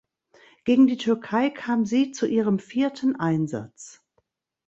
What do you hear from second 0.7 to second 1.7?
die Türkei